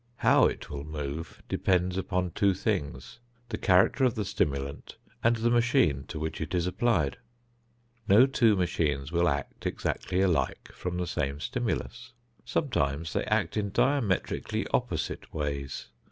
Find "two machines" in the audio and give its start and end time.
8.25-9.11